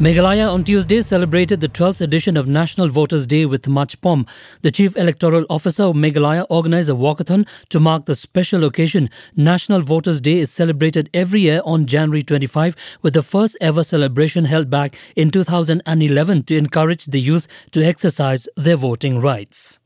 Meghalaya 0.00 0.52
on 0.52 0.64
Tuesday 0.64 1.00
celebrated 1.02 1.60
the 1.60 1.68
12th 1.68 2.00
edition 2.00 2.36
of 2.36 2.48
National 2.48 2.88
Voters' 2.88 3.28
Day 3.28 3.46
with 3.46 3.68
much 3.68 4.00
pomp. 4.00 4.28
The 4.62 4.72
Chief 4.72 4.96
Electoral 4.96 5.46
Officer 5.48 5.84
of 5.84 5.94
Meghalaya 5.94 6.46
organized 6.50 6.90
a 6.90 6.94
walkathon 6.94 7.46
to 7.68 7.78
mark 7.78 8.06
the 8.06 8.16
special 8.16 8.64
occasion. 8.64 9.08
National 9.36 9.82
Voters' 9.82 10.20
Day 10.20 10.38
is 10.38 10.50
celebrated 10.50 11.10
every 11.14 11.42
year 11.42 11.60
on 11.64 11.86
January 11.86 12.24
25, 12.24 12.74
with 13.02 13.14
the 13.14 13.22
first 13.22 13.56
ever 13.60 13.84
celebration 13.84 14.46
held 14.46 14.68
back 14.68 14.96
in 15.14 15.30
2011 15.30 16.42
to 16.42 16.56
encourage 16.56 17.04
the 17.04 17.20
youth 17.20 17.46
to 17.70 17.80
exercise 17.80 18.48
their 18.56 18.76
voting 18.76 19.20
rights. 19.20 19.78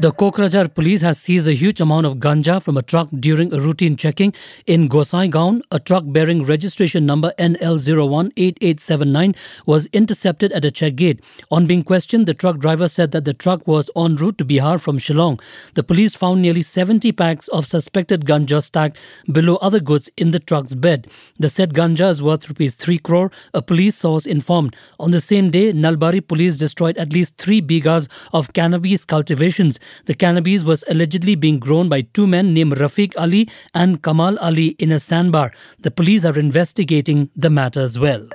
The 0.00 0.12
Kokrajhar 0.12 0.72
police 0.72 1.02
has 1.02 1.20
seized 1.20 1.46
a 1.46 1.52
huge 1.52 1.78
amount 1.78 2.06
of 2.06 2.16
ganja 2.20 2.62
from 2.62 2.78
a 2.78 2.82
truck 2.82 3.10
during 3.18 3.52
a 3.52 3.60
routine 3.60 3.96
checking 3.96 4.32
in 4.66 4.88
Gosai 4.88 5.30
Gosaigaon. 5.30 5.60
A 5.72 5.78
truck 5.78 6.04
bearing 6.06 6.42
registration 6.42 7.04
number 7.04 7.34
NL018879 7.38 9.36
was 9.66 9.88
intercepted 9.92 10.52
at 10.52 10.64
a 10.64 10.70
check 10.70 10.94
gate. 10.94 11.22
On 11.50 11.66
being 11.66 11.82
questioned, 11.82 12.24
the 12.24 12.32
truck 12.32 12.56
driver 12.60 12.88
said 12.88 13.10
that 13.10 13.26
the 13.26 13.34
truck 13.34 13.66
was 13.66 13.90
en 13.94 14.16
route 14.16 14.38
to 14.38 14.44
Bihar 14.46 14.80
from 14.80 14.96
Shillong. 14.96 15.38
The 15.74 15.82
police 15.82 16.14
found 16.14 16.40
nearly 16.40 16.62
70 16.62 17.12
packs 17.12 17.48
of 17.48 17.66
suspected 17.66 18.24
ganja 18.24 18.62
stacked 18.62 18.98
below 19.30 19.56
other 19.56 19.80
goods 19.80 20.10
in 20.16 20.30
the 20.30 20.40
truck's 20.40 20.74
bed. 20.74 21.08
The 21.38 21.50
said 21.50 21.74
ganja 21.74 22.08
is 22.08 22.22
worth 22.22 22.48
rupees 22.48 22.76
3 22.76 22.96
crore, 23.00 23.30
a 23.52 23.60
police 23.60 23.96
source 23.96 24.24
informed. 24.24 24.74
On 24.98 25.10
the 25.10 25.20
same 25.20 25.50
day, 25.50 25.74
Nalbari 25.74 26.26
police 26.26 26.56
destroyed 26.56 26.96
at 26.96 27.12
least 27.12 27.36
3 27.36 27.60
bighas 27.60 28.08
of 28.32 28.54
cannabis 28.54 29.04
cultivations. 29.04 29.78
The 30.06 30.14
cannabis 30.14 30.64
was 30.64 30.84
allegedly 30.88 31.34
being 31.34 31.58
grown 31.58 31.88
by 31.88 32.02
two 32.02 32.26
men 32.26 32.54
named 32.54 32.72
Rafiq 32.72 33.12
Ali 33.16 33.48
and 33.74 34.02
Kamal 34.02 34.38
Ali 34.38 34.68
in 34.78 34.92
a 34.92 34.98
sandbar. 34.98 35.52
The 35.80 35.90
police 35.90 36.24
are 36.24 36.38
investigating 36.38 37.30
the 37.36 37.50
matter 37.50 37.80
as 37.80 37.98
well. 37.98 38.28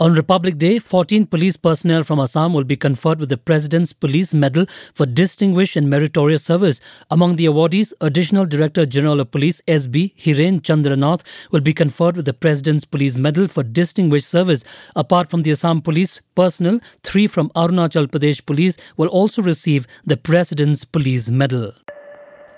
On 0.00 0.14
Republic 0.14 0.56
Day, 0.56 0.78
14 0.78 1.26
police 1.26 1.58
personnel 1.58 2.04
from 2.04 2.20
Assam 2.20 2.54
will 2.54 2.64
be 2.64 2.74
conferred 2.74 3.20
with 3.20 3.28
the 3.28 3.36
President's 3.36 3.92
Police 3.92 4.32
Medal 4.32 4.64
for 4.94 5.04
Distinguished 5.04 5.76
and 5.76 5.90
Meritorious 5.90 6.42
Service. 6.42 6.80
Among 7.10 7.36
the 7.36 7.44
awardees, 7.44 7.92
Additional 8.00 8.46
Director 8.46 8.86
General 8.86 9.20
of 9.20 9.30
Police 9.30 9.60
SB 9.68 10.16
Hiren 10.16 10.62
Chandranath 10.62 11.22
will 11.50 11.60
be 11.60 11.74
conferred 11.74 12.16
with 12.16 12.24
the 12.24 12.32
President's 12.32 12.86
Police 12.86 13.18
Medal 13.18 13.46
for 13.46 13.62
Distinguished 13.62 14.26
Service. 14.26 14.64
Apart 14.96 15.28
from 15.28 15.42
the 15.42 15.50
Assam 15.50 15.82
Police 15.82 16.22
personnel, 16.34 16.80
three 17.02 17.26
from 17.26 17.50
Arunachal 17.50 18.06
Pradesh 18.06 18.46
Police 18.46 18.78
will 18.96 19.08
also 19.08 19.42
receive 19.42 19.86
the 20.06 20.16
President's 20.16 20.86
Police 20.86 21.28
Medal. 21.28 21.74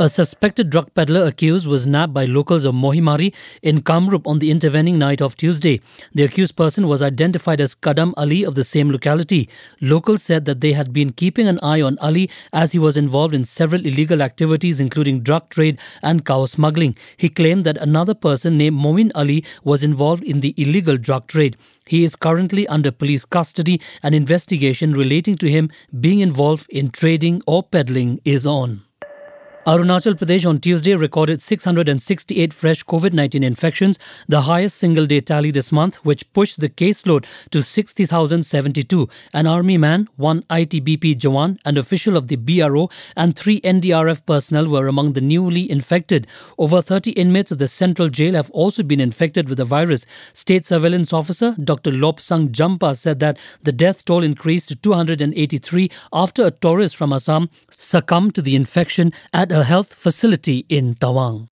A 0.01 0.09
suspected 0.09 0.71
drug 0.71 0.93
peddler 0.95 1.27
accused 1.27 1.67
was 1.67 1.87
nabbed 1.87 2.15
by 2.15 2.25
locals 2.25 2.65
of 2.65 2.75
Mohimari 2.75 3.33
in 3.63 3.83
Kamrup 3.83 4.27
on 4.27 4.39
the 4.39 4.51
intervening 4.51 4.99
night 4.99 5.21
of 5.21 5.37
Tuesday. 5.37 5.81
The 6.15 6.25
accused 6.25 6.57
person 6.57 6.89
was 6.89 7.03
identified 7.03 7.61
as 7.61 7.75
Kadam 7.75 8.15
Ali 8.17 8.43
of 8.43 8.55
the 8.55 8.65
same 8.65 8.91
locality. 8.91 9.49
Locals 9.83 10.23
said 10.23 10.47
that 10.47 10.61
they 10.63 10.73
had 10.73 10.93
been 10.95 11.13
keeping 11.13 11.47
an 11.47 11.61
eye 11.63 11.83
on 11.83 11.99
Ali 12.01 12.31
as 12.55 12.73
he 12.73 12.79
was 12.79 12.97
involved 12.97 13.35
in 13.35 13.45
several 13.45 13.85
illegal 13.87 14.23
activities 14.23 14.81
including 14.81 15.21
drug 15.21 15.51
trade 15.51 15.79
and 16.03 16.25
cow 16.25 16.47
smuggling. 16.47 16.97
He 17.19 17.29
claimed 17.29 17.65
that 17.65 17.77
another 17.77 18.15
person 18.15 18.57
named 18.57 18.77
Momin 18.77 19.13
Ali 19.15 19.45
was 19.63 19.85
involved 19.85 20.25
in 20.25 20.41
the 20.41 20.55
illegal 20.57 20.97
drug 20.97 21.27
trade. 21.29 21.57
He 21.87 22.03
is 22.03 22.17
currently 22.17 22.67
under 22.67 22.91
police 22.91 23.27
custody 23.27 23.81
and 24.03 24.15
investigation 24.15 24.95
relating 24.95 25.37
to 25.37 25.51
him 25.51 25.71
being 26.01 26.21
involved 26.21 26.67
in 26.71 26.91
trading 26.91 27.43
or 27.47 27.63
peddling 27.63 28.21
is 28.25 28.47
on. 28.47 28.83
Arunachal 29.65 30.15
Pradesh 30.15 30.45
on 30.45 30.59
Tuesday 30.59 30.97
recorded 30.97 31.41
668 31.41 32.53
fresh 32.53 32.83
COVID 32.83 33.13
19 33.13 33.45
infections, 33.45 33.97
the 34.27 34.41
highest 34.41 34.77
single 34.77 35.07
day 35.07 35.21
tally 35.21 35.53
this 35.53 35.71
month, 35.71 36.05
which 36.05 36.31
pushed 36.33 36.59
the 36.59 36.69
caseload 36.69 37.25
to 37.53 37.63
60,072. 37.63 39.09
An 39.33 39.47
army 39.47 39.79
man, 39.79 40.09
one 40.17 40.43
ITBP 40.51 41.15
Jawan, 41.15 41.61
an 41.65 41.79
official 41.79 42.17
of 42.17 42.27
the 42.27 42.35
BRO, 42.35 42.91
and 43.17 43.37
three 43.37 43.61
NDRF 43.61 44.27
personnel 44.27 44.69
were 44.69 44.89
among 44.89 45.13
the 45.13 45.21
newly 45.21 45.71
infected. 45.71 46.27
Over 46.59 46.83
30 46.83 47.13
inmates 47.13 47.53
of 47.53 47.59
the 47.59 47.69
central 47.69 48.09
jail 48.09 48.35
have 48.35 48.51
also 48.51 48.83
been 48.83 49.01
infected 49.01 49.49
with 49.49 49.59
the 49.59 49.65
virus. 49.65 50.05
State 50.33 50.67
surveillance 50.67 51.13
officer 51.13 51.55
Dr. 51.63 51.93
Lobsang 51.93 52.51
Jampa 52.51 52.97
said 52.97 53.21
that 53.21 53.39
the 53.63 53.71
death 53.71 54.05
toll 54.05 54.25
increased 54.25 54.71
to 54.71 54.75
283 54.75 55.89
after 56.13 56.47
a 56.47 56.51
tourist 56.51 56.97
from 56.97 57.13
Assam 57.13 57.49
succumbed 57.71 58.35
to 58.35 58.43
the 58.43 58.57
infection 58.57 59.13
at 59.33 59.52
a 59.53 59.63
health 59.63 59.93
facility 59.93 60.65
in 60.71 60.95
Tawang. 60.95 61.47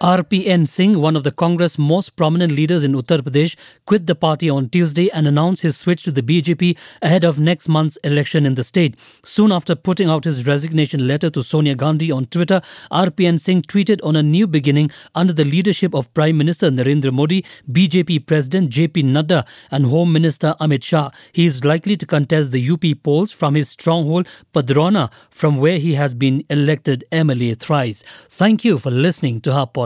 RPN 0.00 0.68
Singh, 0.68 1.00
one 1.00 1.16
of 1.16 1.22
the 1.22 1.32
Congress' 1.32 1.78
most 1.78 2.16
prominent 2.16 2.52
leaders 2.52 2.84
in 2.84 2.92
Uttar 2.92 3.20
Pradesh, 3.22 3.56
quit 3.86 4.06
the 4.06 4.14
party 4.14 4.50
on 4.50 4.68
Tuesday 4.68 5.10
and 5.10 5.26
announced 5.26 5.62
his 5.62 5.74
switch 5.74 6.02
to 6.02 6.12
the 6.12 6.20
BJP 6.20 6.76
ahead 7.00 7.24
of 7.24 7.38
next 7.38 7.66
month's 7.66 7.96
election 8.04 8.44
in 8.44 8.56
the 8.56 8.62
state. 8.62 8.94
Soon 9.24 9.50
after 9.50 9.74
putting 9.74 10.10
out 10.10 10.24
his 10.24 10.46
resignation 10.46 11.06
letter 11.06 11.30
to 11.30 11.42
Sonia 11.42 11.74
Gandhi 11.74 12.12
on 12.12 12.26
Twitter, 12.26 12.60
RPN 12.92 13.40
Singh 13.40 13.62
tweeted 13.62 14.04
on 14.04 14.16
a 14.16 14.22
new 14.22 14.46
beginning 14.46 14.90
under 15.14 15.32
the 15.32 15.44
leadership 15.44 15.94
of 15.94 16.12
Prime 16.12 16.36
Minister 16.36 16.70
Narendra 16.70 17.10
Modi, 17.10 17.42
BJP 17.72 18.26
President 18.26 18.68
JP 18.68 19.04
Nadda, 19.04 19.48
and 19.70 19.86
Home 19.86 20.12
Minister 20.12 20.54
Amit 20.60 20.84
Shah. 20.84 21.08
He 21.32 21.46
is 21.46 21.64
likely 21.64 21.96
to 21.96 22.04
contest 22.04 22.52
the 22.52 22.70
UP 22.70 22.84
polls 23.02 23.32
from 23.32 23.54
his 23.54 23.70
stronghold 23.70 24.28
Padrauna, 24.52 25.10
from 25.30 25.56
where 25.56 25.78
he 25.78 25.94
has 25.94 26.14
been 26.14 26.44
elected 26.50 27.02
MLA 27.10 27.58
thrice. 27.58 28.02
Thank 28.28 28.62
you 28.62 28.76
for 28.76 28.90
listening 28.90 29.40
to 29.40 29.52
our 29.52 29.66
podcast 29.66 29.85